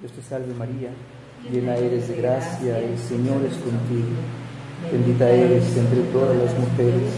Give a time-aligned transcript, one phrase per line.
[0.00, 0.90] Dios te salve María,
[1.50, 4.12] llena eres de gracia, el Señor es contigo.
[4.92, 7.12] Bendita eres entre todas las mujeres,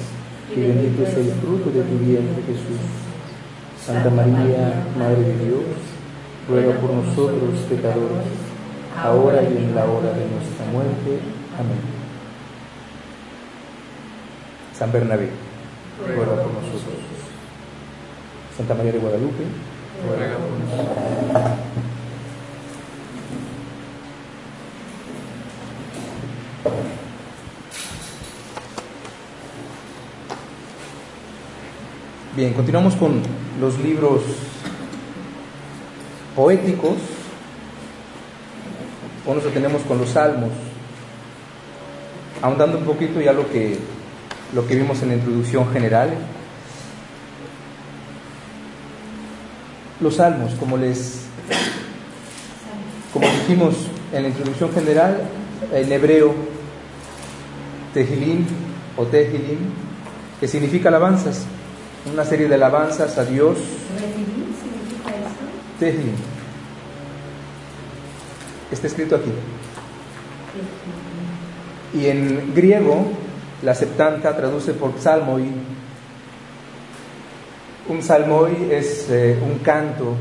[0.54, 2.78] y bendito es el fruto de tu vientre Jesús.
[3.84, 5.64] Santa María, Madre de Dios,
[6.48, 8.28] ruega por nosotros pecadores,
[8.96, 11.18] ahora y en la hora de nuestra muerte.
[11.58, 11.82] Amén.
[14.72, 15.30] San Bernabé,
[15.98, 16.94] ruega por nosotros.
[18.56, 19.42] Santa María de Guadalupe,
[20.06, 21.57] ruega por nosotros.
[32.38, 33.20] Bien, continuamos con
[33.60, 34.22] los libros
[36.36, 36.94] poéticos.
[39.26, 40.50] Hoy nos detenemos con los salmos,
[42.40, 43.76] ahondando un poquito ya lo que,
[44.54, 46.10] lo que vimos en la introducción general.
[50.00, 51.22] Los salmos, como les
[53.12, 53.74] como dijimos
[54.12, 55.22] en la introducción general,
[55.72, 56.32] en hebreo,
[57.92, 58.46] Tehilim
[58.96, 59.58] o Tehilim,
[60.38, 61.44] que significa alabanzas
[62.06, 63.58] una serie de alabanzas a Dios.
[65.78, 66.14] Tehlim.
[68.70, 69.30] Está escrito aquí.
[71.94, 73.10] Y en griego,
[73.62, 75.50] la Septanta traduce por salmoi.
[77.88, 80.14] Un salmoi es eh, un canto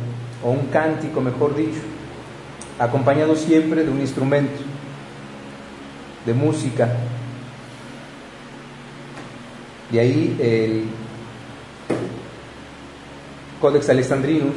[0.44, 1.81] o un cántico, mejor dicho,
[2.80, 4.62] acompañado siempre de un instrumento,
[6.25, 6.89] de música.
[9.91, 10.86] De ahí el
[13.59, 14.55] Codex Alexandrinus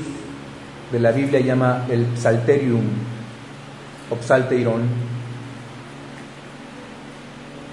[0.93, 2.85] de la Biblia llama el Psalterium
[4.11, 4.83] o Psalteiron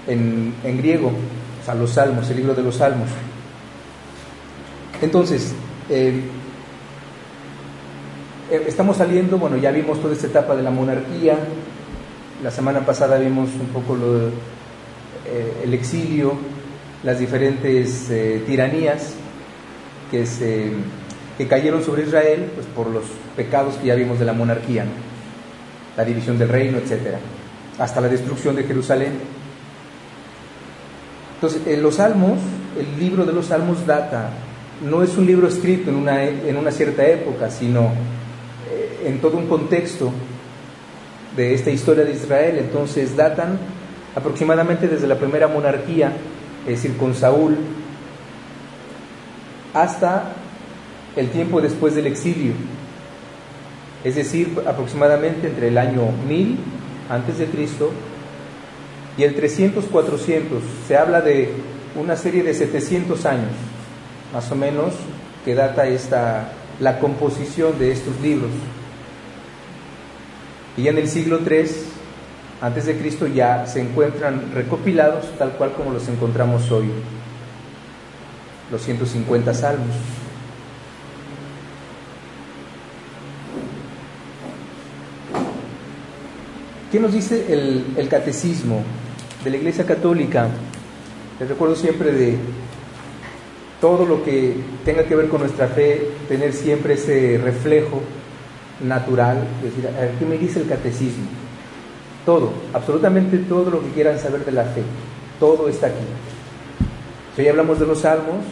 [0.06, 3.08] en, griego, o sea, los salmos, el libro de los salmos.
[5.02, 5.52] Entonces,
[5.90, 6.22] eh,
[8.50, 11.36] eh, estamos saliendo, bueno, ya vimos toda esta etapa de la monarquía,
[12.42, 13.96] la semana pasada vimos un poco
[15.26, 16.34] eh, el exilio,
[17.02, 18.10] las diferentes
[18.46, 19.14] tiranías
[20.10, 20.72] que se
[21.38, 23.04] que cayeron sobre Israel pues, por los
[23.36, 24.84] pecados que ya vimos de la monarquía,
[25.96, 27.14] la división del reino, etc.
[27.78, 29.12] Hasta la destrucción de Jerusalén.
[31.36, 32.40] Entonces, en los salmos,
[32.76, 34.30] el libro de los salmos data,
[34.82, 37.92] no es un libro escrito en una, en una cierta época, sino
[38.68, 40.10] eh, en todo un contexto
[41.36, 42.58] de esta historia de Israel.
[42.58, 43.58] Entonces, datan
[44.16, 46.12] aproximadamente desde la primera monarquía,
[46.66, 47.56] es decir, con Saúl,
[49.72, 50.32] hasta
[51.18, 52.52] el tiempo después del exilio,
[54.04, 56.56] es decir, aproximadamente entre el año 1000
[57.10, 57.90] antes de Cristo
[59.16, 60.44] y el 300-400.
[60.86, 61.50] Se habla de
[61.96, 63.50] una serie de 700 años,
[64.32, 64.94] más o menos,
[65.44, 68.50] que data esta, la composición de estos libros.
[70.76, 71.66] Y en el siglo III
[72.60, 76.88] antes de Cristo ya se encuentran recopilados tal cual como los encontramos hoy,
[78.70, 79.96] los 150 salmos.
[86.90, 88.82] ¿Qué nos dice el, catecismo
[89.44, 90.48] de la Iglesia Católica?
[91.38, 92.38] Les recuerdo siempre de
[93.78, 94.56] todo lo que
[94.86, 98.00] tenga que ver con nuestra fe, tener siempre ese reflejo
[98.82, 101.26] natural, es decir, a ver, ¿qué me dice el catecismo?
[102.24, 104.82] Todo, absolutamente todo lo que quieran saber de la fe,
[105.38, 106.06] todo está aquí.
[107.36, 108.46] Si hoy hablamos de los salmos,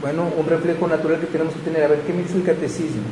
[0.00, 3.02] bueno, un reflejo natural que tenemos que tener, a ver, ¿qué me dice el catecismo?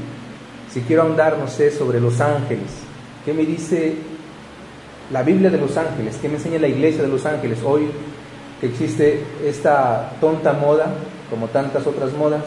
[0.71, 2.71] Si quiero ahondar, no sé, sobre los ángeles,
[3.25, 4.12] ¿qué me dice
[5.11, 7.59] la Biblia de los ángeles, que me enseña la iglesia de los ángeles.
[7.65, 7.89] Hoy
[8.61, 10.95] que existe esta tonta moda,
[11.29, 12.45] como tantas otras modas,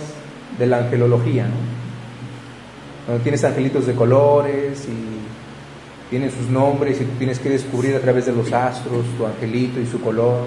[0.58, 3.18] de la angelología, ¿no?
[3.24, 8.26] tienes angelitos de colores y tienen sus nombres y tú tienes que descubrir a través
[8.26, 10.46] de los astros tu angelito y su color.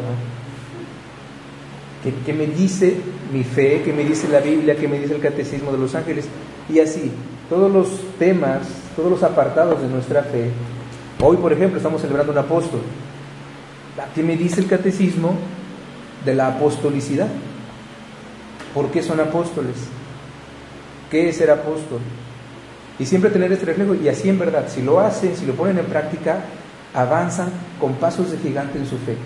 [2.03, 2.97] ¿Qué, ¿Qué, me dice
[3.33, 3.83] mi fe?
[3.85, 4.75] ¿Qué me dice la Biblia?
[4.75, 6.27] ¿Qué me dice el catecismo de los ángeles?
[6.69, 7.13] Y así,
[7.51, 8.67] todos los temas,
[8.97, 10.51] todos los apartados de nuestra fe
[11.21, 12.81] Hoy, por ejemplo, estamos celebrando un apóstol.
[14.15, 15.35] ¿Qué me dice el catecismo
[16.25, 17.27] de la apostolicidad?
[18.73, 19.75] ¿Por qué son apóstoles?
[21.11, 21.99] ¿Qué es ser apóstol?
[23.01, 25.79] Y siempre tener este reflejo, y así en verdad, si lo hacen, si lo ponen
[25.79, 26.45] en práctica,
[26.95, 27.51] avanzan
[27.81, 29.17] con pasos de gigante en su fe.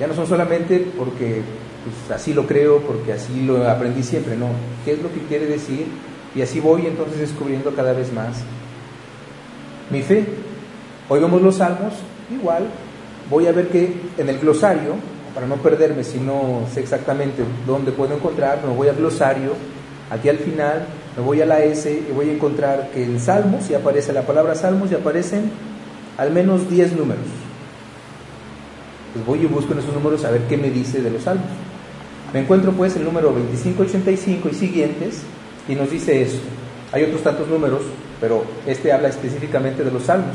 [0.00, 1.42] Ya no son solamente porque
[1.84, 4.48] pues, así lo creo, porque así lo aprendí siempre, no.
[4.84, 5.86] ¿Qué es lo que quiere decir?
[6.34, 8.42] Y así voy entonces descubriendo cada vez más
[9.90, 10.24] mi fe.
[11.08, 11.94] Hoy los salmos,
[12.30, 12.64] igual
[13.30, 14.94] voy a ver que en el glosario,
[15.34, 19.52] para no perderme si no sé exactamente dónde puedo encontrar, me voy al glosario,
[20.10, 20.86] aquí al final
[21.16, 24.22] me voy a la S y voy a encontrar que en Salmos, si aparece la
[24.22, 25.50] palabra Salmos, y aparecen
[26.16, 27.24] al menos 10 números.
[29.12, 31.46] Pues voy y busco en esos números a ver qué me dice de los Salmos.
[32.32, 35.22] Me encuentro pues el número 2585 y siguientes
[35.66, 36.38] y nos dice eso.
[36.92, 37.82] Hay otros tantos números,
[38.20, 40.34] pero este habla específicamente de los Salmos.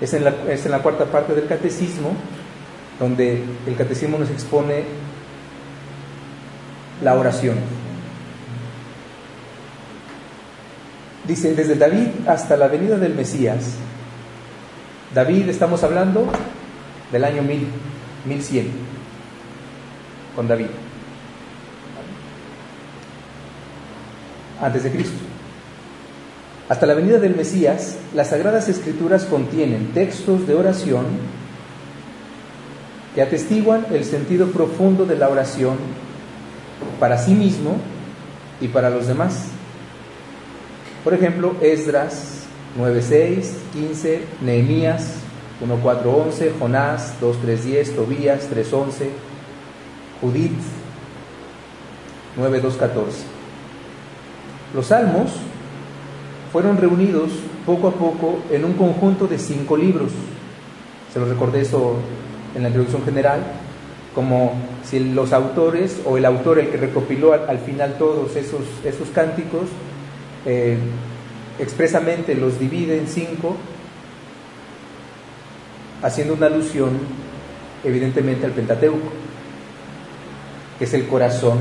[0.00, 2.12] Es en la, cuarta parte del catecismo,
[2.98, 4.84] donde el catecismo nos expone
[7.02, 7.56] la oración.
[11.26, 13.74] Dice, desde David hasta la venida del Mesías,
[15.14, 16.26] David estamos hablando
[17.12, 17.66] del año 1000,
[18.24, 18.70] 1100,
[20.34, 20.68] con David,
[24.60, 25.27] antes de Cristo.
[26.68, 31.06] Hasta la venida del Mesías, las Sagradas Escrituras contienen textos de oración
[33.14, 35.78] que atestiguan el sentido profundo de la oración
[37.00, 37.76] para sí mismo
[38.60, 39.46] y para los demás.
[41.04, 42.44] Por ejemplo, Esdras
[42.78, 45.14] 9.6, 15, Nehemías
[45.66, 49.08] 1.4.11, Jonás 2.3.10, Tobías 3.11,
[50.20, 50.52] Judith
[52.36, 52.90] 9.2.14.
[54.74, 55.30] Los salmos
[56.52, 57.30] fueron reunidos
[57.66, 60.10] poco a poco en un conjunto de cinco libros.
[61.12, 61.96] Se los recordé eso
[62.54, 63.40] en la introducción general,
[64.14, 64.52] como
[64.84, 69.68] si los autores o el autor, el que recopiló al, final todos esos, esos cánticos,
[70.46, 70.78] eh,
[71.58, 73.56] expresamente los divide en cinco,
[76.02, 76.90] haciendo una alusión
[77.84, 79.10] evidentemente al Pentateuco,
[80.78, 81.58] que es el corazón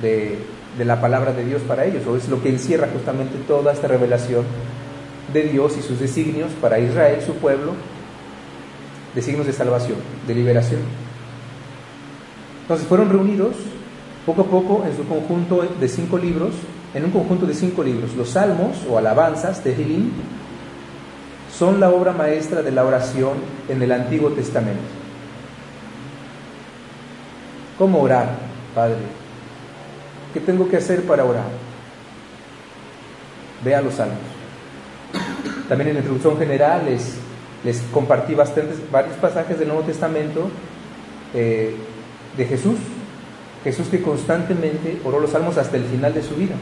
[0.00, 0.38] de,
[0.80, 3.86] de la palabra de Dios para ellos, o es lo que encierra justamente toda esta
[3.86, 4.46] revelación
[5.30, 7.72] de Dios y sus designios para Israel, su pueblo,
[9.14, 10.80] designios de salvación, de liberación.
[12.62, 13.56] Entonces fueron reunidos
[14.24, 16.54] poco a poco en su conjunto de cinco libros,
[16.94, 18.14] en un conjunto de cinco libros.
[18.16, 20.10] Los salmos o alabanzas, de Tehilim,
[21.54, 23.34] son la obra maestra de la oración
[23.68, 24.80] en el Antiguo Testamento.
[27.76, 28.30] ¿Cómo orar,
[28.74, 29.19] Padre?
[30.32, 31.48] ¿Qué tengo que hacer para orar?
[33.64, 34.18] Vea los salmos.
[35.68, 37.16] También en la introducción general les,
[37.64, 40.48] les compartí bastantes, varios pasajes del Nuevo Testamento
[41.34, 41.74] eh,
[42.36, 42.76] de Jesús.
[43.64, 46.54] Jesús que constantemente oró los salmos hasta el final de su vida.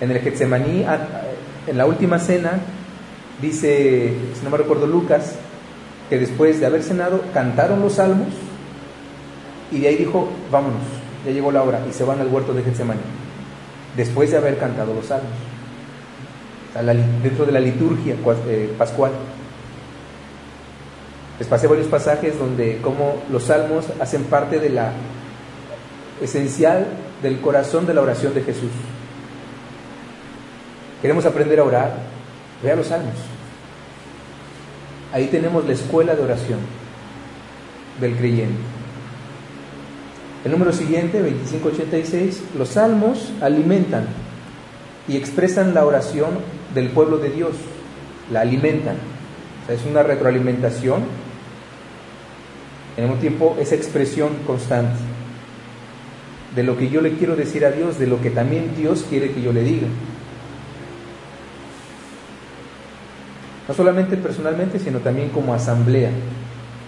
[0.00, 0.84] En el Getsemaní,
[1.66, 2.58] en la última cena,
[3.40, 5.36] dice, si no me recuerdo Lucas,
[6.08, 8.28] que después de haber cenado cantaron los salmos
[9.70, 10.82] y de ahí dijo, vámonos,
[11.24, 13.00] ya llegó la hora y se van al huerto de Getsemaní,
[13.96, 15.30] después de haber cantado los salmos,
[17.22, 18.16] dentro de la liturgia
[18.46, 19.12] eh, pascual.
[21.38, 24.92] Les pasé varios pasajes donde como los salmos hacen parte de la
[26.20, 26.86] esencial
[27.22, 28.70] del corazón de la oración de Jesús.
[31.00, 31.92] Queremos aprender a orar,
[32.62, 33.14] vea los salmos.
[35.12, 36.60] Ahí tenemos la escuela de oración
[38.00, 38.71] del creyente.
[40.44, 44.06] El número siguiente, 2586, los salmos alimentan
[45.06, 46.30] y expresan la oración
[46.74, 47.52] del pueblo de Dios,
[48.32, 48.96] la alimentan.
[49.68, 51.02] es una retroalimentación
[52.96, 54.98] en un tiempo esa expresión constante
[56.56, 59.30] de lo que yo le quiero decir a Dios, de lo que también Dios quiere
[59.30, 59.86] que yo le diga.
[63.68, 66.10] No solamente personalmente, sino también como asamblea,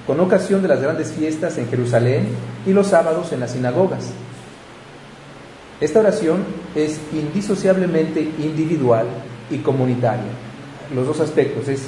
[0.07, 2.29] con ocasión de las grandes fiestas en Jerusalén
[2.67, 4.11] y los sábados en las sinagogas.
[5.81, 6.45] Esta oración
[6.75, 9.07] es indisociablemente individual
[9.51, 10.33] y comunitaria.
[10.95, 11.83] Los dos aspectos es,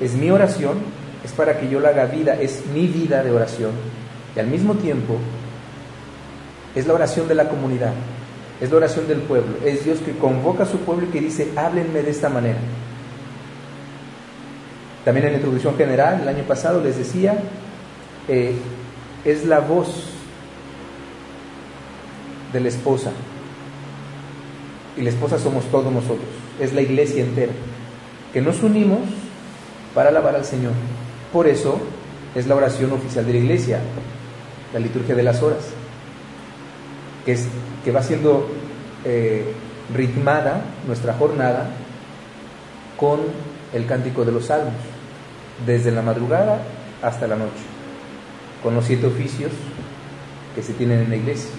[0.00, 0.78] es mi oración
[1.24, 3.72] es para que yo la haga vida, es mi vida de oración.
[4.34, 5.16] Y al mismo tiempo
[6.74, 7.92] es la oración de la comunidad,
[8.60, 11.48] es la oración del pueblo, es Dios que convoca a su pueblo y que dice,
[11.56, 12.58] háblenme de esta manera.
[15.04, 17.38] También en la introducción general, el año pasado les decía,
[18.28, 18.54] eh,
[19.24, 20.10] es la voz
[22.52, 23.10] de la esposa.
[24.96, 26.28] Y la esposa somos todos nosotros,
[26.58, 27.52] es la iglesia entera,
[28.32, 29.00] que nos unimos
[29.94, 30.72] para alabar al Señor.
[31.32, 31.78] Por eso
[32.34, 33.80] es la oración oficial de la iglesia,
[34.74, 35.64] la liturgia de las horas,
[37.24, 37.46] que, es,
[37.84, 38.48] que va siendo
[39.04, 39.44] eh,
[39.94, 41.70] ritmada nuestra jornada
[42.96, 43.20] con
[43.72, 44.74] el cántico de los salmos,
[45.66, 46.62] desde la madrugada
[47.02, 47.62] hasta la noche,
[48.62, 49.52] con los siete oficios
[50.54, 51.50] que se tienen en la iglesia.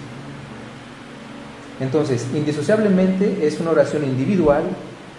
[1.80, 4.64] Entonces, indisociablemente es una oración individual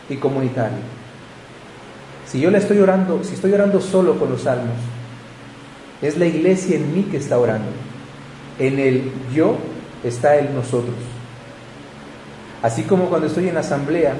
[0.09, 0.77] y comunitaria.
[2.27, 4.77] Si yo le estoy orando, si estoy orando solo con los salmos,
[6.01, 7.69] es la iglesia en mí que está orando.
[8.59, 9.57] En el yo
[10.03, 10.95] está el nosotros.
[12.61, 14.15] Así como cuando estoy en asamblea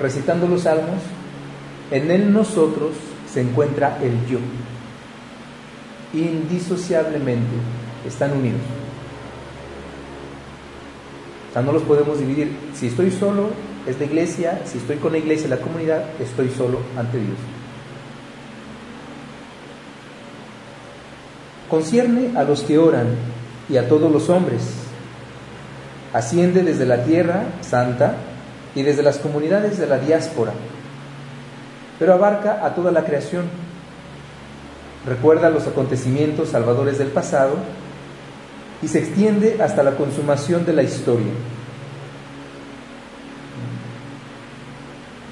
[0.00, 1.00] recitando los salmos,
[1.90, 2.92] en él nosotros
[3.32, 4.38] se encuentra el yo.
[6.12, 7.56] Indisociablemente
[8.06, 8.60] están unidos.
[11.50, 12.56] O sea, no los podemos dividir.
[12.74, 13.50] Si estoy solo,
[13.86, 14.62] es iglesia.
[14.64, 17.36] Si estoy con la iglesia, la comunidad, estoy solo ante Dios.
[21.68, 23.08] Concierne a los que oran
[23.68, 24.62] y a todos los hombres.
[26.12, 28.16] Asciende desde la tierra santa
[28.74, 30.52] y desde las comunidades de la diáspora,
[31.98, 33.44] pero abarca a toda la creación.
[35.06, 37.56] Recuerda los acontecimientos salvadores del pasado
[38.82, 41.32] y se extiende hasta la consumación de la historia.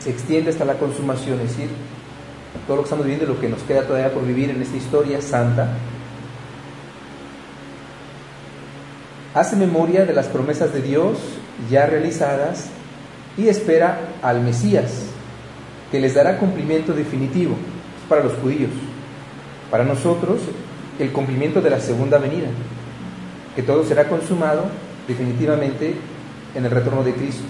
[0.00, 1.68] Se extiende hasta la consumación, es decir,
[2.66, 4.76] todo lo que estamos viviendo y lo que nos queda todavía por vivir en esta
[4.76, 5.68] historia santa.
[9.34, 11.18] Hace memoria de las promesas de Dios
[11.70, 12.70] ya realizadas
[13.36, 14.90] y espera al Mesías,
[15.90, 17.56] que les dará cumplimiento definitivo
[18.08, 18.70] para los judíos.
[19.70, 20.40] Para nosotros,
[20.98, 22.48] el cumplimiento de la segunda venida,
[23.54, 24.64] que todo será consumado
[25.08, 25.94] definitivamente
[26.54, 27.44] en el retorno de Cristo.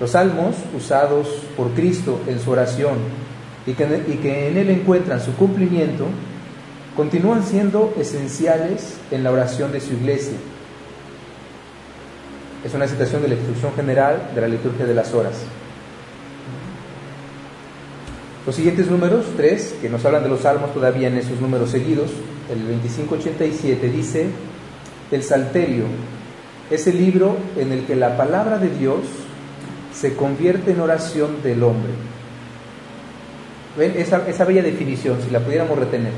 [0.00, 2.98] Los salmos usados por Cristo en su oración
[3.66, 6.06] y que, y que en él encuentran su cumplimiento,
[6.96, 10.36] continúan siendo esenciales en la oración de su iglesia.
[12.64, 15.34] Es una citación de la instrucción general de la liturgia de las horas.
[18.46, 22.10] Los siguientes números, tres, que nos hablan de los salmos todavía en esos números seguidos,
[22.50, 24.26] el 2587 dice,
[25.10, 25.84] el Salterio
[26.70, 29.00] es el libro en el que la palabra de Dios
[29.94, 31.92] se convierte en oración del hombre.
[33.78, 36.12] Esa, esa bella definición, si la pudiéramos retener.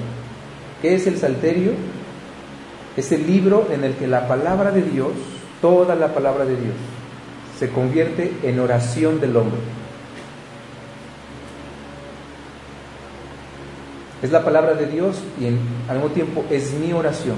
[0.82, 1.72] ¿Qué es el Salterio?
[2.96, 5.12] Es el libro en el que la palabra de Dios,
[5.60, 6.74] toda la palabra de Dios,
[7.58, 9.58] se convierte en oración del hombre.
[14.22, 15.58] Es la palabra de Dios y en,
[15.88, 17.36] al mismo tiempo es mi oración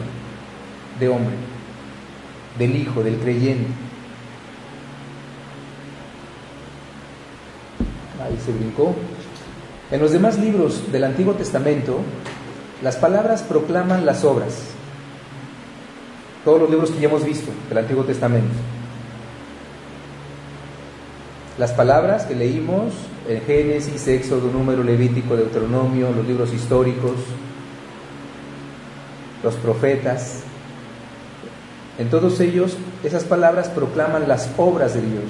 [0.98, 1.34] de hombre,
[2.58, 3.68] del hijo, del creyente.
[8.25, 8.94] Ahí se brincó.
[9.90, 12.00] En los demás libros del Antiguo Testamento,
[12.82, 14.77] las palabras proclaman las obras.
[16.48, 18.54] Todos los libros que ya hemos visto del Antiguo Testamento.
[21.58, 22.94] Las palabras que leímos
[23.28, 27.16] en Génesis, Éxodo, Número, Levítico, Deuteronomio, los libros históricos,
[29.42, 30.40] los profetas,
[31.98, 35.24] en todos ellos esas palabras proclaman las obras de Dios,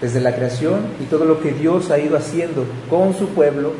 [0.00, 3.72] desde la creación y todo lo que Dios ha ido haciendo con su pueblo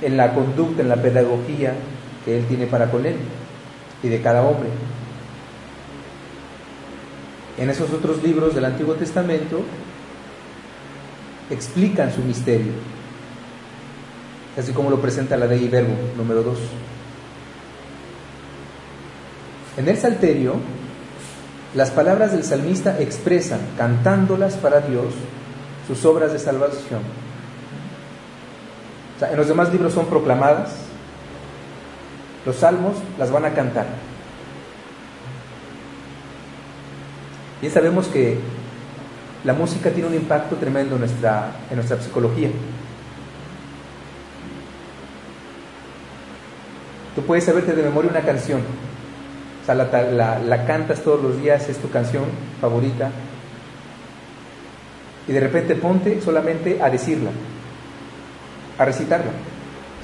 [0.00, 1.74] en la conducta, en la pedagogía
[2.24, 3.16] que Él tiene para con Él
[4.02, 4.68] y de cada hombre.
[7.58, 9.62] En esos otros libros del Antiguo Testamento
[11.50, 12.72] explican su misterio,
[14.56, 16.58] así como lo presenta la Dei Verbo número 2.
[19.76, 20.54] En el Salterio,
[21.74, 25.14] las palabras del salmista expresan, cantándolas para Dios,
[25.86, 27.02] sus obras de salvación.
[29.20, 30.89] En los demás libros son proclamadas,
[32.44, 33.86] los salmos las van a cantar.
[37.62, 38.38] Y sabemos que
[39.44, 42.50] la música tiene un impacto tremendo en nuestra, en nuestra psicología.
[47.14, 51.68] Tú puedes saberte de memoria una canción, o sea, la, la, cantas todos los días,
[51.68, 52.24] es tu canción
[52.60, 53.10] favorita,
[55.26, 57.30] y de repente ponte solamente a decirla,
[58.78, 59.32] a recitarla,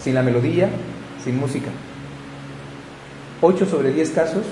[0.01, 0.69] sin la melodía,
[1.23, 1.71] sin música.
[3.41, 4.45] 8 sobre 10 casos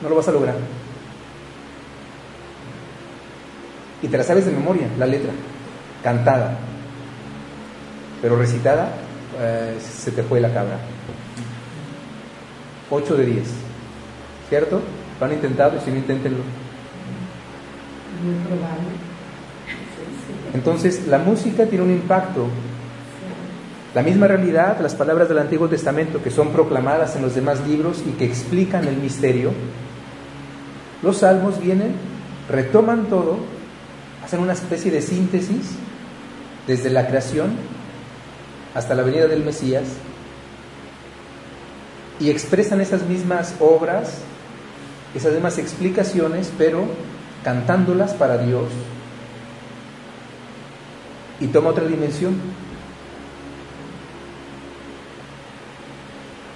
[0.00, 0.54] no lo vas a lograr.
[4.00, 5.32] Y te la sabes de memoria, la letra,
[6.02, 6.56] cantada.
[8.22, 8.92] Pero recitada,
[9.40, 10.78] eh, se te fue la cabra.
[12.90, 13.48] 8 de 10.
[14.48, 14.80] ¿Cierto?
[15.18, 16.42] Lo han intentado y si no, inténtenlo.
[20.54, 22.46] Entonces, la música tiene un impacto.
[23.94, 28.02] La misma realidad, las palabras del Antiguo Testamento que son proclamadas en los demás libros
[28.06, 29.52] y que explican el misterio,
[31.02, 31.94] los salmos vienen,
[32.50, 33.38] retoman todo,
[34.24, 35.70] hacen una especie de síntesis
[36.66, 37.52] desde la creación
[38.74, 39.84] hasta la venida del Mesías
[42.20, 44.18] y expresan esas mismas obras,
[45.14, 46.84] esas mismas explicaciones, pero
[47.44, 48.68] cantándolas para Dios.
[51.40, 52.34] Y toma otra dimensión.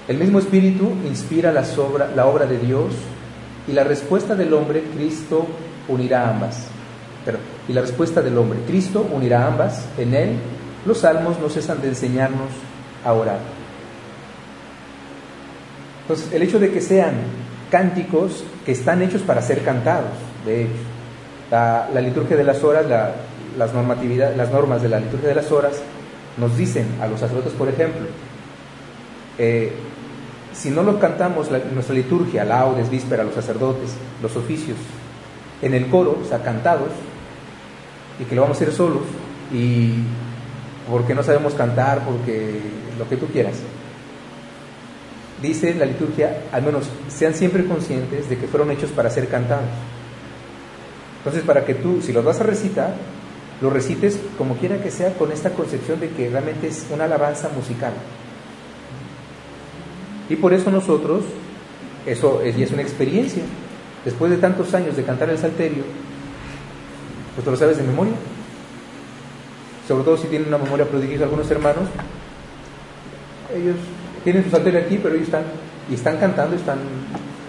[0.09, 2.92] El mismo Espíritu inspira la, obra de Dios
[3.68, 5.47] y la respuesta del hombre, Cristo
[5.88, 6.66] unirá ambas.
[7.68, 9.85] Y la respuesta del hombre, Cristo unirá ambas.
[9.97, 10.37] En él,
[10.87, 12.50] los salmos no cesan de enseñarnos
[13.04, 13.38] a orar.
[16.02, 17.14] Entonces, el hecho de que sean
[17.71, 20.11] cánticos que están hechos para ser cantados,
[20.44, 20.73] de hecho,
[21.49, 22.87] la, liturgia de las horas,
[23.56, 25.80] las, normatividad, las normas de la liturgia de las horas
[26.38, 28.06] nos dicen a los sacerdotes, por ejemplo,
[29.38, 29.73] eh,
[30.54, 33.90] si no lo cantamos nuestra liturgia, laudes, víspera, los sacerdotes,
[34.23, 34.76] los oficios,
[35.61, 36.90] en el coro, o sea, cantados,
[38.21, 39.02] y que lo vamos a hacer solos,
[39.52, 39.92] y
[40.90, 42.61] porque no sabemos cantar, porque
[42.99, 43.54] lo que tú quieras.
[45.40, 49.68] Dice la liturgia, al menos sean siempre conscientes de que fueron hechos para ser cantados.
[51.18, 52.94] Entonces, para que tú, si los vas a recitar,
[53.61, 57.49] lo recites como quiera que sea con esta concepción de que realmente es una alabanza
[57.49, 57.92] musical.
[60.32, 61.24] Y por eso nosotros,
[62.06, 63.42] eso es, y es una experiencia,
[64.02, 65.84] después de tantos años de cantar el salterio,
[67.34, 68.14] pues tú lo sabes de memoria.
[69.86, 71.84] Sobre todo si tienen una memoria prodigiosa algunos hermanos,
[73.54, 73.76] ellos
[74.24, 75.44] tienen su salterio aquí, pero ellos están,
[75.90, 76.78] y están cantando, están,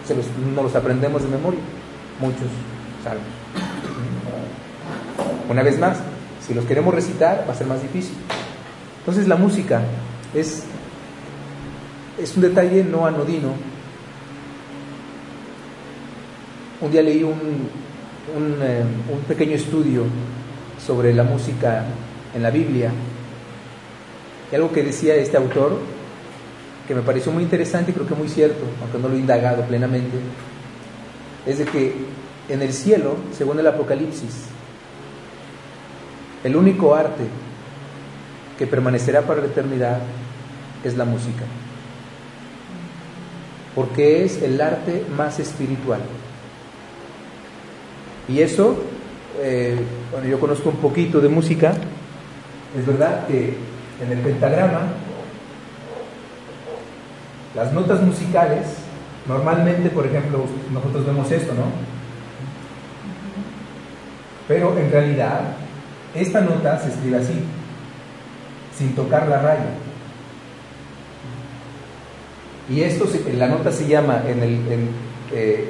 [0.05, 1.61] se los, no los aprendemos de memoria,
[2.19, 2.49] muchos
[3.01, 3.23] salmos.
[5.49, 5.99] Una vez más,
[6.45, 8.17] si los queremos recitar va a ser más difícil.
[8.99, 9.83] Entonces la música
[10.33, 10.65] es
[12.22, 13.53] es un detalle no anodino.
[16.82, 17.39] Un día leí un,
[18.62, 20.03] eh, un, pequeño estudio
[20.86, 21.86] sobre la música
[22.36, 22.91] en la Biblia
[24.51, 25.79] y algo que decía este autor
[26.88, 29.63] que me pareció muy interesante y creo que muy cierto, aunque no lo he indagado
[29.63, 30.17] plenamente,
[31.46, 31.96] es de que
[32.50, 34.48] en el cielo, según el Apocalipsis,
[36.43, 37.24] el único arte
[38.60, 40.00] que permanecerá para la eternidad
[40.84, 41.46] es la música
[43.75, 46.01] porque es el arte más espiritual.
[48.27, 48.77] Y eso,
[49.42, 49.77] eh,
[50.12, 51.74] bueno, yo conozco un poquito de música,
[52.77, 53.55] es verdad que
[54.01, 54.81] en el pentagrama,
[57.55, 58.66] las notas musicales,
[59.27, 61.66] normalmente, por ejemplo, nosotros vemos esto, ¿no?
[64.48, 65.42] Pero en realidad,
[66.16, 67.44] esta nota se escribe así,
[68.75, 69.82] sin tocar la raya.
[72.69, 73.05] Y esto,
[73.37, 74.89] la nota se llama en el, en,
[75.33, 75.67] eh,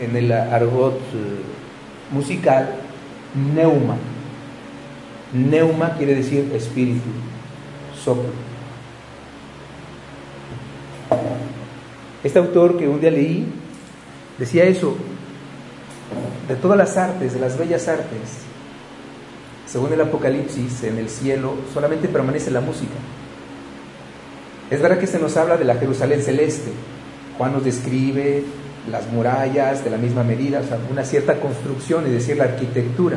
[0.00, 2.74] el argot eh, musical
[3.34, 3.96] neuma.
[5.32, 7.08] Neuma quiere decir espíritu,
[8.02, 8.30] soplo.
[12.22, 13.46] Este autor que un día leí
[14.38, 14.96] decía eso,
[16.48, 18.44] de todas las artes, de las bellas artes,
[19.66, 22.94] según el Apocalipsis, en el cielo solamente permanece la música.
[24.70, 26.70] Es verdad que se nos habla de la Jerusalén celeste.
[27.38, 28.44] Juan nos describe
[28.90, 33.16] las murallas de la misma medida, o sea, una cierta construcción, es decir, la arquitectura.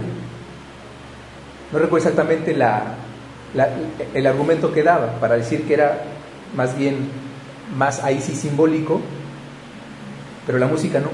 [1.71, 2.55] No recuerdo exactamente
[4.13, 6.03] el argumento que daba para decir que era
[6.55, 6.97] más bien,
[7.77, 9.01] más ahí sí simbólico,
[10.45, 11.09] pero la música no.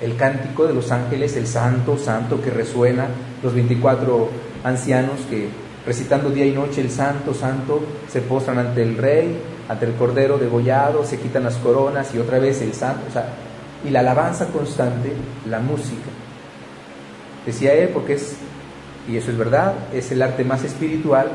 [0.00, 3.06] El cántico de los ángeles, el santo, santo que resuena,
[3.42, 4.28] los 24
[4.64, 5.48] ancianos que
[5.86, 10.36] recitando día y noche el santo, santo, se postran ante el rey, ante el cordero
[10.36, 13.26] degollado, se quitan las coronas y otra vez el santo, o sea,
[13.84, 15.12] y la alabanza constante,
[15.48, 16.10] la música.
[17.46, 18.36] Decía él, porque es,
[19.08, 21.30] y eso es verdad, es el arte más espiritual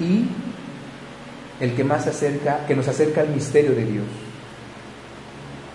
[0.00, 0.26] y
[1.60, 4.06] el que más acerca, que nos acerca al misterio de Dios.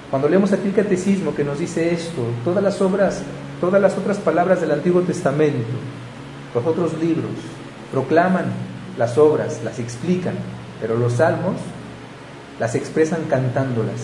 [0.09, 3.21] Cuando leemos aquí el catecismo que nos dice esto, todas las obras,
[3.61, 5.69] todas las otras palabras del Antiguo Testamento,
[6.53, 7.31] los otros libros,
[7.91, 8.45] proclaman
[8.97, 10.35] las obras, las explican,
[10.79, 11.57] pero los salmos
[12.59, 14.01] las expresan cantándolas.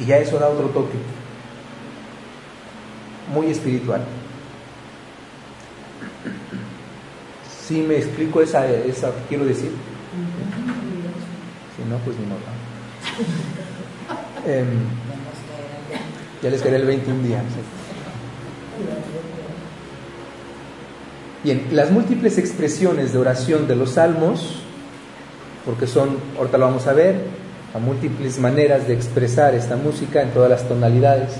[0.00, 0.98] Y ya eso da otro toque,
[3.32, 4.02] muy espiritual.
[7.66, 9.70] Si me explico esa, esa quiero decir?
[11.76, 12.40] Si no, pues ni modo.
[14.46, 14.66] Em,
[16.42, 17.42] ya les quedé el 21 días.
[21.44, 24.62] Bien, las múltiples expresiones de oración de los salmos,
[25.66, 27.16] porque son, ahorita lo vamos a ver,
[27.74, 31.32] a múltiples maneras de expresar esta música en todas las tonalidades,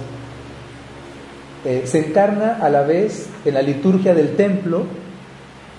[1.65, 4.85] eh, se encarna a la vez en la liturgia del templo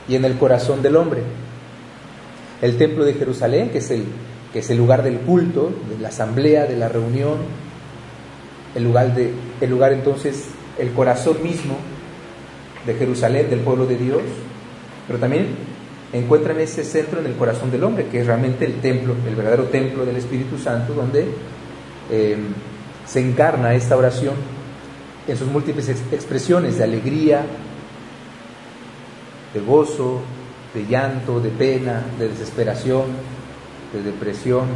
[0.07, 1.21] y en el corazón del hombre.
[2.63, 4.05] El templo de Jerusalén, que es el,
[4.51, 7.37] que es el lugar del culto, de la asamblea, de la reunión,
[8.73, 10.45] el lugar, de, el lugar entonces
[10.79, 11.75] el corazón mismo
[12.85, 14.21] de Jerusalén, del pueblo de Dios,
[15.07, 15.47] pero también
[16.13, 19.65] encuentran ese centro en el corazón del hombre, que es realmente el templo, el verdadero
[19.65, 21.25] templo del Espíritu Santo, donde
[22.09, 22.37] eh,
[23.05, 24.35] se encarna esta oración
[25.27, 27.45] en sus múltiples expresiones de alegría,
[29.53, 30.21] de gozo,
[30.73, 33.05] de llanto, de pena, de desesperación,
[33.93, 34.67] de depresión.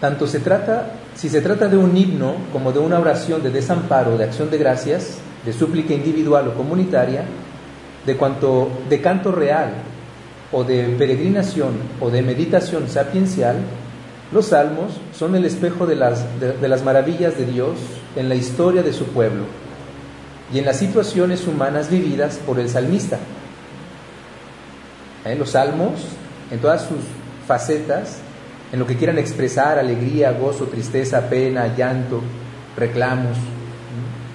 [0.00, 4.16] Tanto se trata, si se trata de un himno como de una oración de desamparo,
[4.16, 7.24] de acción de gracias, de súplica individual o comunitaria,
[8.06, 8.16] de
[9.02, 9.74] canto real
[10.50, 13.56] o de peregrinación o de meditación sapiencial,
[14.32, 17.76] los salmos son el espejo de las, de, las maravillas de Dios
[18.16, 19.44] en la historia de su pueblo
[20.54, 23.18] y en las situaciones humanas vividas por el salmista.
[25.26, 25.36] ¿Eh?
[25.36, 26.00] Los salmos,
[26.50, 27.00] en todas sus
[27.46, 28.20] facetas,
[28.72, 32.20] en lo que quieran expresar, alegría, gozo, tristeza, pena, llanto,
[32.76, 33.36] reclamos,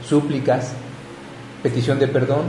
[0.07, 0.73] súplicas,
[1.63, 2.43] petición de perdón,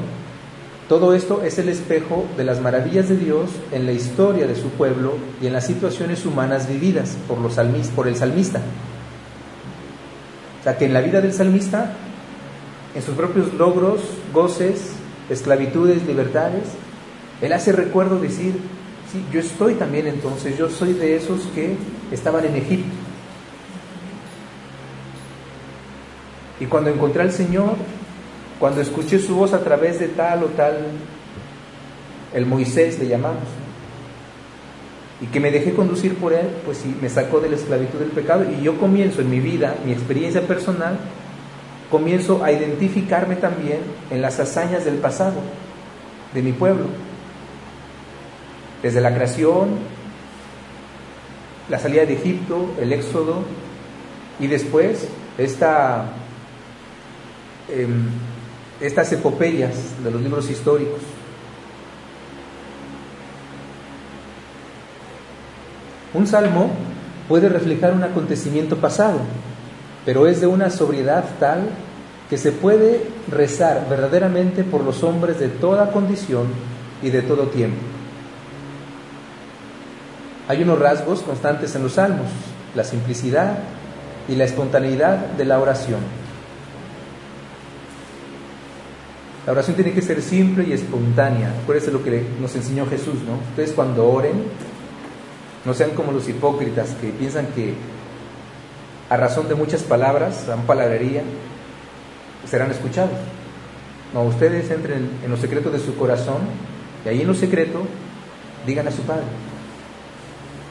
[0.88, 4.68] todo esto es el espejo de las maravillas de Dios en la historia de su
[4.70, 7.55] pueblo y en las situaciones humanas vividas por, los
[7.94, 8.61] por el salmista.
[10.61, 11.92] O sea que en la vida del salmista,
[12.94, 14.01] en sus propios logros,
[14.33, 14.92] goces,
[15.29, 16.62] esclavitudes, libertades,
[17.40, 18.55] él hace recuerdo decir,
[19.12, 21.77] sí, yo estoy también entonces, yo soy de esos que
[22.11, 22.95] estaban en Egipto.
[26.59, 27.77] Y cuando encontré al Señor,
[28.59, 30.79] cuando escuché su voz a través de tal o tal,
[32.33, 33.45] el Moisés le llamamos,
[35.21, 38.11] y que me dejé conducir por él, pues sí, me sacó de la esclavitud del
[38.11, 40.99] pecado y yo comienzo en mi vida, mi experiencia personal,
[41.90, 43.79] comienzo a identificarme también
[44.11, 45.37] en las hazañas del pasado,
[46.35, 46.85] de mi pueblo,
[48.83, 49.71] desde la creación,
[51.69, 53.43] la salida de Egipto, el éxodo,
[54.39, 55.09] y después
[55.39, 56.07] esta...
[57.69, 58.09] Em,
[58.81, 61.01] estas epopeyas de los libros históricos.
[66.12, 66.71] Un salmo
[67.29, 69.21] puede reflejar un acontecimiento pasado,
[70.05, 71.71] pero es de una sobriedad tal
[72.31, 76.47] que se puede rezar verdaderamente por los hombres de toda condición
[77.03, 77.96] y de todo tiempo.
[80.49, 82.29] Hay unos rasgos constantes en los salmos,
[82.75, 83.59] la simplicidad
[84.29, 86.01] y la espontaneidad de la oración.
[89.45, 91.53] La oración tiene que ser simple y espontánea.
[91.63, 93.39] Acuérdense lo que nos enseñó Jesús, ¿no?
[93.51, 94.45] Ustedes cuando oren,
[95.65, 97.75] no sean como los hipócritas que piensan que
[99.09, 101.23] a razón de muchas palabras, a palabrería,
[102.49, 103.19] serán escuchados.
[104.15, 106.39] No, ustedes entren en los secretos de su corazón
[107.05, 107.83] y ahí en lo secreto
[108.65, 109.25] digan a su Padre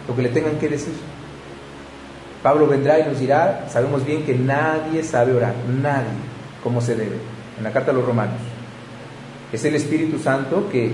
[0.08, 0.94] lo que le tengan que decir.
[2.44, 6.13] Pablo vendrá y nos dirá, sabemos bien que nadie sabe orar, nadie,
[6.63, 7.18] como se debe,
[7.58, 8.39] en la carta a los romanos.
[9.52, 10.91] Es el Espíritu Santo que,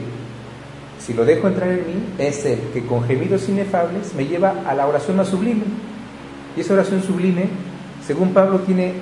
[0.97, 4.73] si lo dejo entrar en mí, es el que con gemidos inefables me lleva a
[4.73, 5.63] la oración más sublime.
[6.55, 7.49] Y esa oración sublime,
[8.05, 8.93] según Pablo, tiene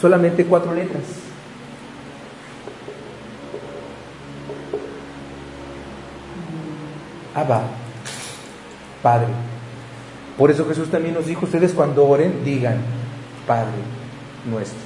[0.00, 1.02] solamente cuatro letras.
[7.34, 7.62] Abba,
[9.02, 9.28] Padre.
[10.38, 12.78] Por eso Jesús también nos dijo, ustedes cuando oren, digan,
[13.46, 14.02] Padre
[14.50, 14.78] nuestro.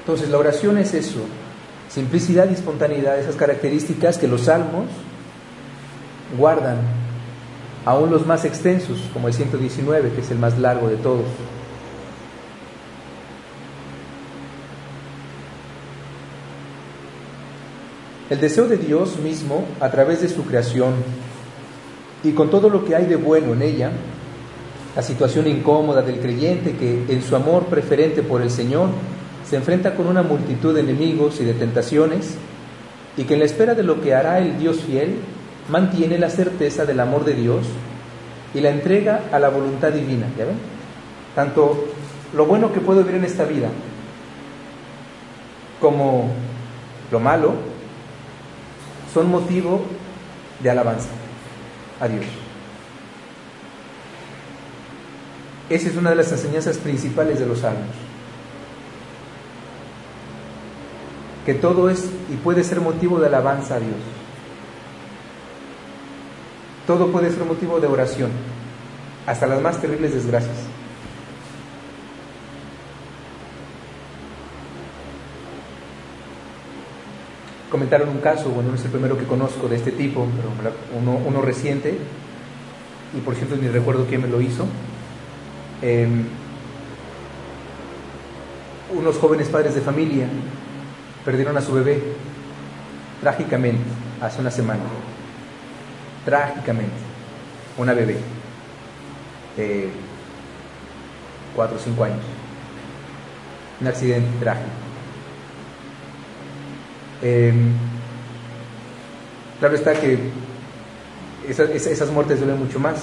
[0.00, 1.20] Entonces la oración es eso,
[1.88, 4.86] simplicidad y espontaneidad, esas características que los salmos
[6.36, 6.78] guardan,
[7.84, 11.26] aún los más extensos, como el 119, que es el más largo de todos.
[18.32, 20.94] El deseo de Dios mismo, a través de su creación
[22.24, 23.90] y con todo lo que hay de bueno en ella,
[24.96, 28.88] la situación incómoda del creyente que en su amor preferente por el Señor
[29.46, 32.36] se enfrenta con una multitud de enemigos y de tentaciones
[33.18, 35.16] y que en la espera de lo que hará el Dios fiel
[35.68, 37.66] mantiene la certeza del amor de Dios
[38.54, 40.26] y la entrega a la voluntad divina.
[40.38, 40.46] ¿Ya?
[41.34, 41.84] Tanto
[42.34, 43.68] lo bueno que puedo ver en esta vida
[45.78, 46.30] como
[47.10, 47.71] lo malo
[49.12, 49.82] son motivo
[50.60, 51.08] de alabanza
[52.00, 52.24] a Dios.
[55.68, 58.12] Esa es una de las enseñanzas principales de los salmos.
[61.44, 63.96] que todo es y puede ser motivo de alabanza a Dios.
[66.86, 68.30] Todo puede ser motivo de oración,
[69.26, 70.56] hasta las más terribles desgracias.
[77.72, 80.28] Comentaron un caso, bueno, no es el primero que conozco de este tipo,
[80.60, 80.74] pero
[81.26, 81.96] uno, reciente,
[83.16, 84.66] y por cierto ni recuerdo quién me lo hizo.
[85.80, 86.26] Em,
[88.94, 90.26] unos jóvenes padres de familia
[91.24, 92.02] perdieron a su bebé
[93.22, 93.80] trágicamente
[94.20, 94.82] hace una semana.
[96.26, 96.92] Trágicamente.
[97.78, 98.18] Una bebé
[99.56, 99.88] de
[101.56, 102.20] 4 o 5 años.
[103.80, 104.91] Un accidente trágico.
[107.22, 107.72] Em,
[109.60, 110.18] claro está que
[111.48, 112.96] esas, muertes duelen mucho más.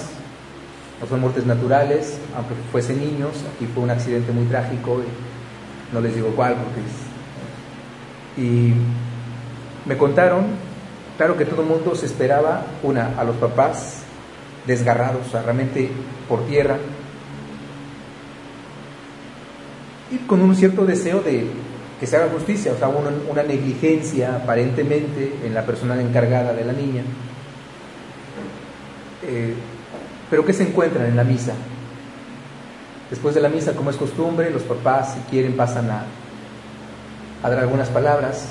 [1.00, 5.00] No son muertes naturales, aunque fuesen niños, aquí fue un accidente muy trágico,
[5.92, 8.44] no les digo cuál porque es...
[8.44, 8.74] Y
[9.86, 10.44] me contaron,
[11.16, 14.02] claro que todo el mundo se esperaba, una, a los papás
[14.66, 15.90] desgarrados, o sea, realmente
[16.28, 16.76] por tierra,
[20.10, 21.46] y con un cierto deseo de
[22.00, 26.72] que se haga justicia, o sea, una, negligencia aparentemente en la persona encargada de la
[26.72, 27.02] niña.
[29.22, 29.54] Eh,
[30.30, 31.52] pero ¿qué se encuentran en la misa?
[33.10, 36.04] Después de la misa, como es costumbre, los papás, si quieren, pasan a,
[37.42, 38.48] dar algunas palabras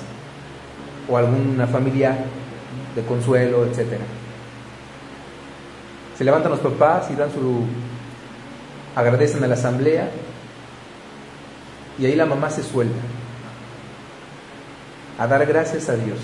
[1.09, 2.19] o alguna familia
[2.95, 3.97] de consuelo, etc.
[6.15, 7.65] Se levantan los papás y dan su
[8.95, 10.07] agradecen a la asamblea
[11.97, 13.18] y ahí la mamá se suelta
[15.19, 16.17] a dar gracias a Dios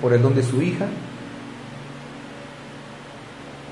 [0.00, 0.86] por el don de su hija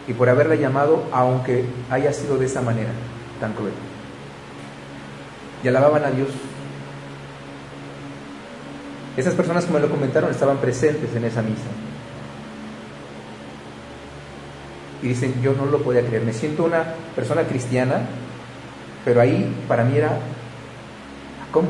[0.06, 2.90] y por haberla llamado aunque haya sido de esa manera
[3.40, 3.72] tan cruel.
[5.62, 6.28] Y alababan a Dios.
[9.16, 11.68] Esas personas me lo comentaron estaban presentes en esa misa.
[15.02, 16.82] Y dicen, yo no lo podía creer, me siento una
[17.14, 18.00] persona cristiana,
[19.04, 20.18] pero ahí para mí era,
[21.52, 21.68] ¿cómo?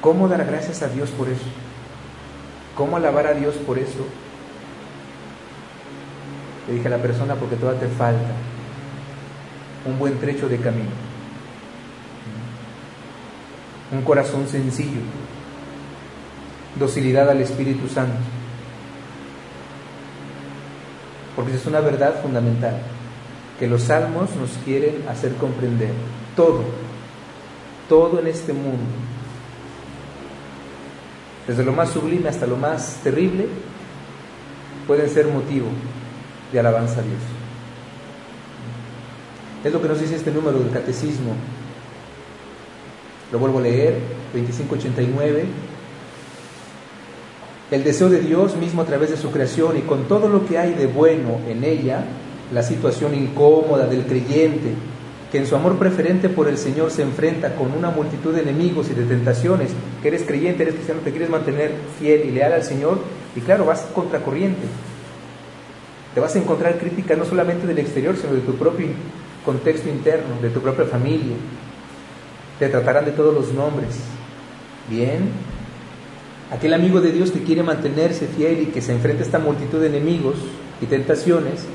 [0.00, 1.44] ¿Cómo dar gracias a Dios por eso?
[2.76, 4.06] ¿Cómo alabar a Dios por eso?
[6.68, 8.30] Le dije a la persona, porque todavía te falta
[9.84, 10.90] un buen trecho de camino.
[13.90, 15.00] Un corazón sencillo,
[16.78, 18.18] docilidad al Espíritu Santo.
[21.34, 22.78] Porque es una verdad fundamental,
[23.58, 25.90] que los salmos nos quieren hacer comprender
[26.36, 26.62] todo,
[27.88, 28.84] todo en este mundo,
[31.46, 33.46] desde lo más sublime hasta lo más terrible,
[34.86, 35.68] pueden ser motivo
[36.52, 37.20] de alabanza a Dios.
[39.64, 41.32] Es lo que nos dice este número del catecismo.
[43.32, 43.98] Lo vuelvo a leer,
[44.32, 45.44] 2589.
[47.70, 50.58] El deseo de Dios mismo a través de su creación y con todo lo que
[50.58, 52.04] hay de bueno en ella,
[52.52, 54.72] la situación incómoda del creyente,
[55.30, 58.88] que en su amor preferente por el Señor se enfrenta con una multitud de enemigos
[58.90, 59.70] y de tentaciones,
[60.02, 63.00] que eres creyente, eres cristiano, te quieres mantener fiel y leal al Señor,
[63.36, 64.62] y claro, vas contracorriente,
[66.14, 68.86] te vas a encontrar crítica no solamente del exterior, sino de tu propio
[69.44, 71.36] contexto interno, de tu propia familia.
[72.58, 74.00] Te tratarán de todos los nombres.
[74.90, 75.30] Bien,
[76.50, 79.80] aquel amigo de Dios que quiere mantenerse fiel y que se enfrenta a esta multitud
[79.80, 80.36] de enemigos
[80.80, 81.66] y tentaciones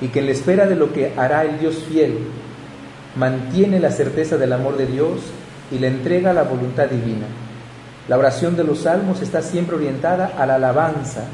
[0.00, 2.18] y que en la espera de lo que hará el Dios fiel,
[3.16, 5.20] mantiene la certeza del amor de Dios
[5.70, 7.26] y le entrega la voluntad divina.
[8.08, 11.24] La oración de los salmos está siempre orientada a la alabanza,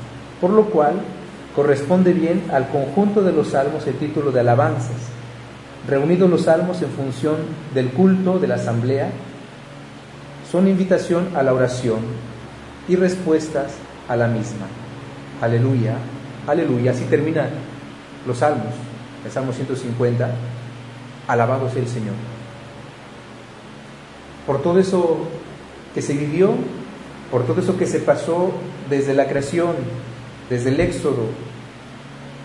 [0.41, 0.95] por lo cual
[1.55, 4.97] corresponde bien al conjunto de los salmos el título de alabanzas.
[5.89, 7.37] Reunidos los salmos en función
[7.75, 9.11] del culto de la asamblea,
[10.51, 12.01] son invitación a la oración
[12.89, 13.73] y respuestas
[14.09, 14.67] a la misma.
[15.41, 15.95] Aleluya,
[16.47, 16.93] aleluya.
[16.93, 17.49] Así terminan
[18.27, 18.75] los salmos,
[19.25, 20.31] el Salmo 150,
[21.29, 22.15] alabado sea el Señor.
[24.47, 25.19] Por todo eso
[25.95, 26.55] que se vivió,
[27.31, 28.51] por todo eso que se pasó
[28.89, 29.75] desde la creación,
[30.49, 31.27] desde el éxodo,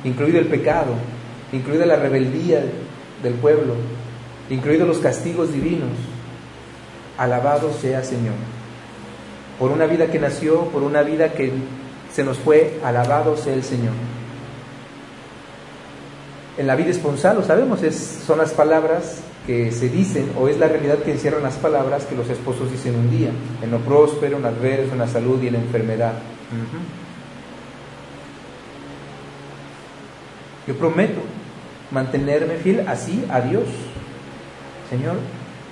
[0.03, 0.93] incluido el pecado,
[1.53, 2.63] incluida la rebeldía
[3.23, 3.75] del pueblo,
[4.49, 5.91] incluidos los castigos divinos.
[7.17, 8.33] Alabado sea Señor.
[9.59, 11.51] Por una vida que nació, por una vida que
[12.11, 13.93] se nos fue, alabado sea el Señor.
[16.57, 20.57] En la vida esponsal, lo sabemos, es, son las palabras que se dicen, o es
[20.57, 24.37] la realidad que encierran las palabras que los esposos dicen un día, en lo próspero,
[24.37, 26.13] en adverso, en la salud y en la enfermedad.
[30.67, 31.21] Yo prometo
[31.91, 33.65] mantenerme fiel así a Dios.
[34.89, 35.15] Señor,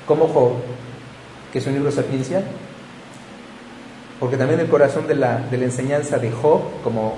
[0.05, 0.53] como Job,
[1.51, 2.43] que es un libro sapiencial.
[4.19, 7.15] Porque también el corazón de la, de la enseñanza de Job, como,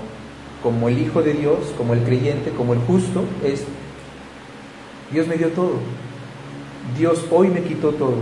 [0.63, 3.63] como el Hijo de Dios, como el creyente, como el justo, es,
[5.12, 5.73] Dios me dio todo.
[6.97, 8.15] Dios hoy me quitó todo.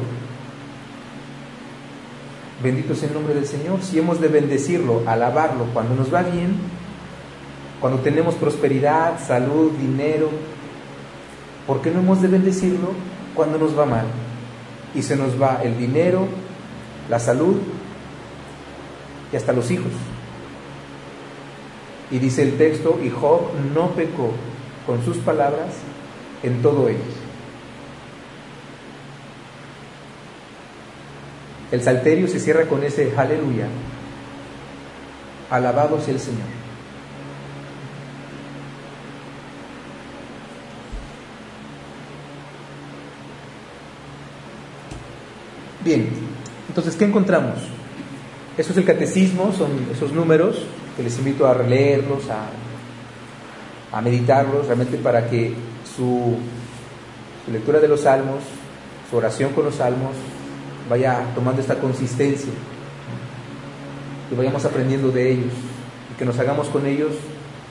[2.62, 3.82] Bendito sea el nombre del Señor.
[3.82, 6.56] Si hemos de bendecirlo, alabarlo cuando nos va bien,
[7.80, 10.30] cuando tenemos prosperidad, salud, dinero,
[11.68, 12.90] ¿Por qué no hemos de bendecirlo
[13.36, 14.06] cuando nos va mal?
[14.96, 16.28] Y se nos va el dinero,
[17.10, 17.56] la salud
[19.32, 19.92] y hasta los hijos.
[22.12, 24.32] Y dice el texto, y Job no pecó
[24.86, 25.70] con sus palabras
[26.44, 27.00] en todo ello.
[31.72, 33.68] El salterio se cierra con ese aleluya.
[35.50, 36.62] Alabado sea el Señor.
[45.84, 46.10] Bien,
[46.68, 47.56] entonces, ¿qué encontramos?
[48.58, 50.58] Eso es el catecismo, son esos números
[50.96, 52.50] que les invito a releerlos, a,
[53.98, 55.54] a meditarlos, realmente para que
[55.96, 56.38] su,
[57.52, 58.44] lectura de los salmos,
[59.10, 60.12] su oración con los salmos,
[60.90, 62.52] vaya tomando esta consistencia,
[64.30, 65.54] que vayamos aprendiendo de ellos
[66.14, 67.12] y que nos hagamos con ellos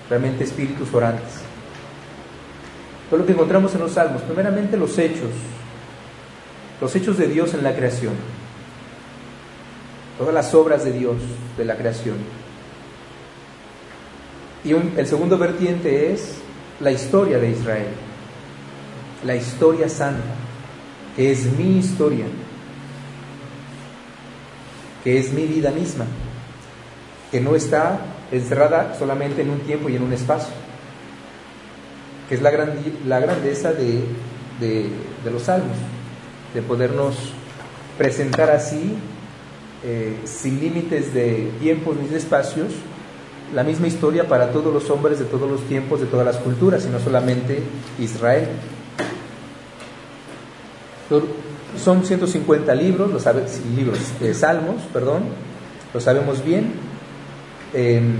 [0.08, 1.40] realmente espíritus orantes.
[3.08, 5.30] Todo lo que encontramos en los salmos, primeramente los hechos,
[6.80, 8.14] los hechos de Dios en la creación,
[10.18, 11.16] todas las obras de Dios
[11.56, 12.16] de la creación.
[14.64, 16.36] Y el segundo vertiente es
[16.80, 17.88] la historia de Israel,
[19.24, 20.34] la historia santa,
[21.16, 22.26] que es mi historia,
[25.02, 26.04] que es mi vida misma,
[27.30, 30.52] que no está encerrada solamente en un tiempo y en un espacio,
[32.28, 32.50] que es la,
[33.06, 34.04] la grandeza de,
[34.60, 34.90] de,
[35.30, 35.76] los salmos,
[36.54, 37.16] de podernos
[37.96, 38.94] presentar así,
[39.84, 42.72] eh, sin límites de tiempos ni de espacios,
[43.54, 46.84] la misma historia para todos los hombres de todos los tiempos, de todas las culturas,
[46.86, 47.62] y no solamente
[47.98, 48.48] Israel.
[51.82, 53.24] Son 150 libros, los
[53.76, 55.24] libros, eh, salmos, perdón,
[55.92, 56.72] lo sabemos bien,
[57.74, 58.14] em,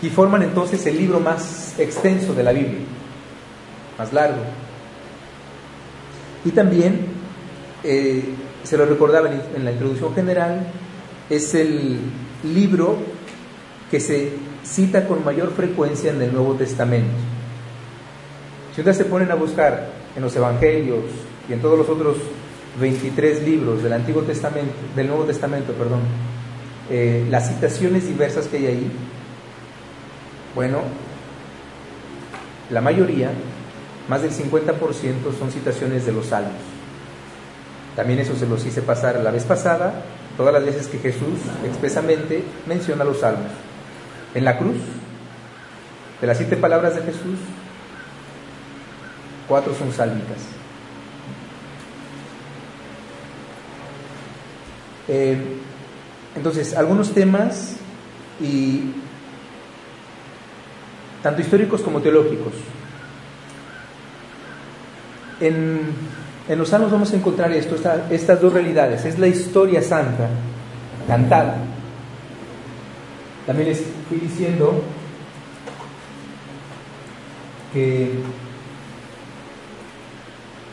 [0.00, 2.80] y forman entonces el libro más extenso de la Biblia,
[3.98, 4.42] más largo.
[6.44, 7.06] Y también,
[7.84, 8.24] eh,
[8.64, 10.66] se lo recordaba en la introducción general,
[11.28, 11.98] es el
[12.44, 12.96] libro
[13.90, 14.32] que se
[14.64, 17.10] cita con mayor frecuencia en el Nuevo Testamento.
[18.74, 21.04] Si ustedes se ponen a buscar en los Evangelios
[21.48, 22.16] y en todos los otros
[22.80, 26.00] 23 libros del Antiguo Testamento, del Nuevo Testamento, perdón,
[26.88, 28.90] eh, las citaciones diversas que hay ahí,
[30.54, 30.82] bueno,
[32.70, 33.32] la mayoría,
[34.08, 34.78] más del 50%
[35.38, 36.52] son citaciones de los salmos.
[37.96, 40.04] También eso se los hice pasar la vez pasada,
[40.36, 43.50] todas las veces que Jesús expresamente menciona los salmos.
[44.34, 44.76] En la cruz,
[46.20, 47.38] de las siete palabras de Jesús,
[49.48, 50.38] cuatro son sálmicas.
[55.08, 55.36] Eh,
[56.36, 57.76] entonces, algunos temas
[58.40, 58.92] y
[61.22, 62.52] tanto históricos como teológicos.
[65.40, 65.80] En,
[66.56, 67.76] los salmos vamos a encontrar esto,
[68.10, 69.04] estas dos realidades.
[69.04, 70.28] Es la historia santa,
[71.06, 71.56] cantada,
[73.46, 74.82] también les fui diciendo
[77.72, 78.10] que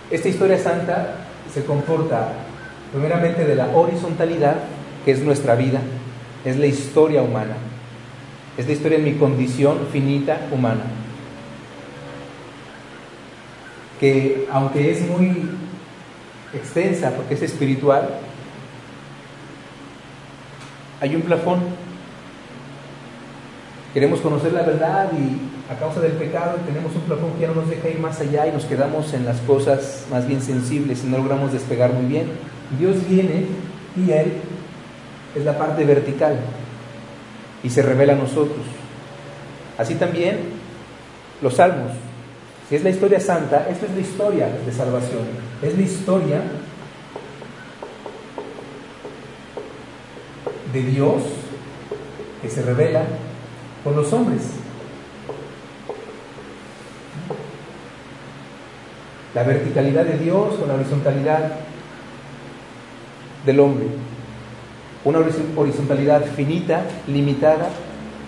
[0.10, 2.34] esta historia santa se comporta
[2.92, 4.56] primeramente de la horizontalidad,
[5.06, 5.82] que es nuestra vida,
[6.46, 7.56] es la historia humana,
[8.58, 10.84] es la historia en mi condición finita humana,
[14.00, 15.50] que aunque es muy
[16.54, 18.20] extensa porque es espiritual,
[21.02, 21.60] hay un plafón
[23.94, 27.56] Queremos conocer la verdad y a causa del pecado tenemos un plafón que ya no
[27.56, 31.08] nos deja ir más allá y nos quedamos en las cosas más bien sensibles y
[31.08, 32.28] no logramos despegar muy bien.
[32.78, 33.46] Dios viene
[33.96, 34.34] y Él
[35.36, 36.38] es la parte vertical
[37.64, 38.66] y se revela a nosotros.
[39.78, 40.38] Así también
[41.42, 41.92] los salmos.
[42.70, 45.24] Si es la historia santa, esta es la historia de salvación.
[45.62, 46.42] Es la historia
[50.74, 51.24] de Dios
[52.42, 53.04] que se revela
[53.88, 54.42] con los hombres.
[59.34, 61.52] La verticalidad de Dios con la horizontalidad
[63.46, 63.86] del hombre.
[65.06, 67.70] Una horizontalidad finita, limitada,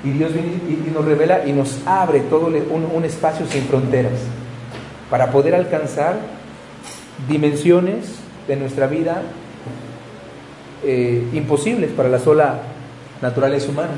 [0.02, 4.14] y Dios viene y nos revela y nos abre todo un, espacio sin fronteras
[5.10, 6.20] para poder alcanzar
[7.28, 8.16] dimensiones
[8.48, 9.24] de nuestra vida
[10.86, 12.62] eh, imposibles para la sola
[13.22, 13.92] naturaleza humana.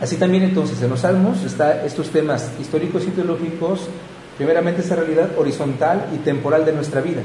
[0.00, 3.88] Así también entonces en los salmos está estos temas históricos y teológicos,
[4.38, 7.20] primeramente esa realidad horizontal y temporal de nuestra vida.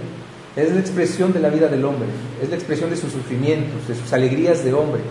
[0.58, 2.08] Es la expresión de la vida del hombre,
[2.42, 5.02] es la expresión de sus sufrimientos, de sus alegrías de hombre,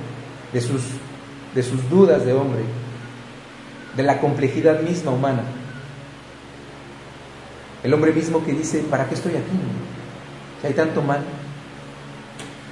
[0.53, 0.83] de sus,
[1.55, 2.61] de sus dudas de hombre,
[3.97, 5.43] de la complejidad misma humana.
[7.83, 9.57] El hombre mismo que dice, ¿para qué estoy aquí?
[10.61, 11.21] Si hay tanto mal,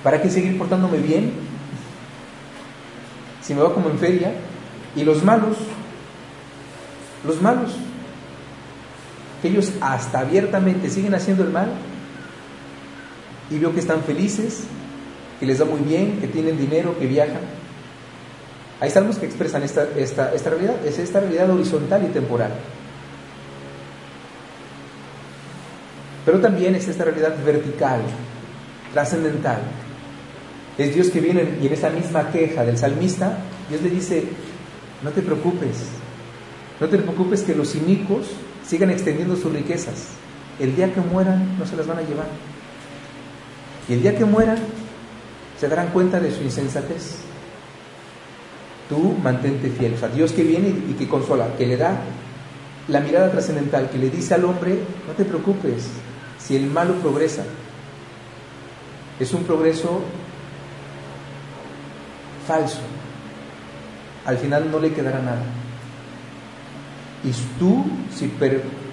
[0.02, 1.32] ¿para qué seguir portándome bien?
[3.42, 4.32] Si me va como en feria.
[4.94, 5.56] Y los malos,
[7.26, 7.72] los malos,
[9.40, 11.68] que ellos hasta abiertamente siguen haciendo el mal
[13.50, 14.64] y veo que están felices,
[15.40, 17.40] que les da muy bien, que tienen dinero, que viajan.
[18.80, 22.52] Hay salmos que expresan esta, esta, esta realidad, es esta realidad horizontal y temporal.
[26.24, 28.00] Pero también es esta realidad vertical,
[28.92, 29.58] trascendental.
[30.78, 33.38] Es Dios que viene y en esa misma queja del salmista,
[33.68, 34.24] Dios le dice,
[35.02, 35.76] no te preocupes,
[36.80, 38.26] no te preocupes que los inicuos
[38.66, 40.08] sigan extendiendo sus riquezas.
[40.58, 42.26] El día que mueran no se las van a llevar.
[43.88, 44.58] Y el día que mueran
[45.58, 47.18] se darán cuenta de su insensatez.
[48.88, 49.94] Tú mantente fiel.
[49.94, 52.00] O sea, Dios que viene y que consola, que le da
[52.88, 55.88] la mirada trascendental, que le dice al hombre, no te preocupes,
[56.38, 57.44] si el malo progresa,
[59.20, 60.00] es un progreso
[62.46, 62.80] falso.
[64.24, 65.42] Al final no le quedará nada.
[67.24, 68.32] Y tú, si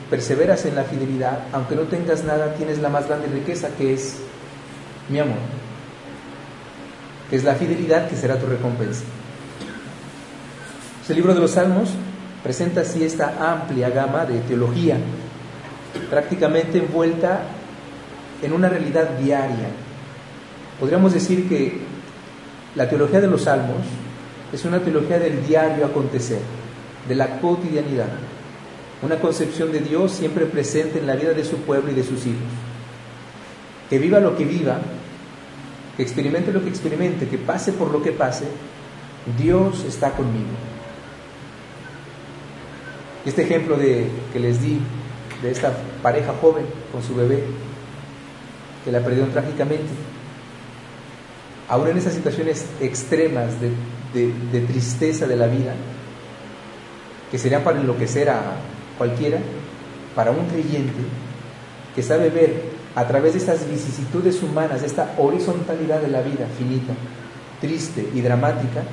[0.10, 4.18] perseveras en la fidelidad, aunque no tengas nada, tienes la más grande riqueza que es
[5.10, 5.38] mi amor,
[7.30, 9.04] que es la fidelidad que será tu recompensa.
[11.08, 11.90] El libro de los Salmos
[12.44, 14.98] presenta así esta amplia gama de teología,
[16.08, 17.42] prácticamente envuelta
[18.44, 19.70] en una realidad diaria.
[20.80, 21.80] Podríamos decir que
[22.76, 23.82] la teología de los Salmos
[24.52, 26.40] es una teología del diario acontecer,
[27.08, 28.10] de la cotidianidad,
[29.02, 32.26] una concepción de Dios siempre presente en la vida de su pueblo y de sus
[32.26, 32.50] hijos.
[33.90, 34.80] Que viva lo que viva,
[35.96, 38.46] que experimente lo que experimente, que pase por lo que pase,
[39.38, 40.50] Dios está conmigo.
[43.26, 44.80] Este ejemplo de, que les di
[45.42, 47.44] de esta pareja joven con su bebé,
[48.84, 49.90] que la perdieron trágicamente,
[51.68, 53.72] ahora en esas situaciones extremas de,
[54.14, 55.74] de tristeza de la vida,
[57.32, 58.42] que serían para enloquecer a
[58.98, 59.40] cualquiera,
[60.16, 61.00] para un creyente
[61.96, 66.48] que sabe ver a través de estas vicisitudes humanas, de esta horizontalidad de la vida
[66.58, 66.94] finita,
[67.62, 68.84] triste y dramática,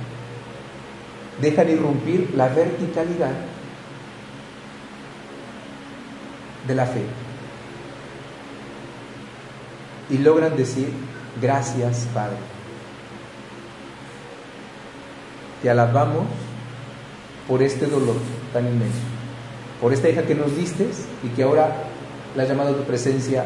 [1.40, 3.32] dejan irrumpir la verticalidad
[6.66, 7.02] de la fe
[10.10, 10.88] y logran decir,
[11.40, 12.55] gracias Padre.
[15.66, 16.26] Te alabamos
[17.48, 18.14] por este dolor
[18.52, 19.00] tan inmenso,
[19.80, 20.86] por esta hija que nos diste
[21.24, 21.74] y que ahora
[22.36, 23.42] la ha llamado a tu presencia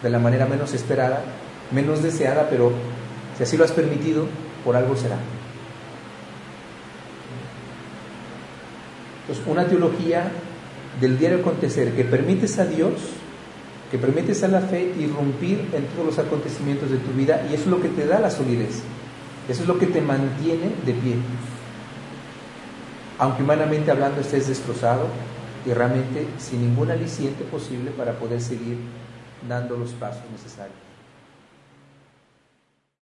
[0.00, 1.24] de la manera menos esperada,
[1.72, 2.70] menos deseada, pero
[3.36, 4.26] si así lo has permitido,
[4.64, 5.16] por algo será.
[9.22, 10.30] Entonces, una teología
[11.00, 12.92] del diario acontecer que permites a Dios,
[13.90, 17.64] que permites a la fe irrumpir en todos los acontecimientos de tu vida y eso
[17.64, 18.80] es lo que te da la solidez,
[19.48, 21.16] eso es lo que te mantiene de pie.
[23.18, 25.06] Aunque humanamente hablando estés destrozado
[25.64, 28.78] y realmente sin ningún aliciente posible para poder seguir
[29.48, 30.83] dando los pasos necesarios.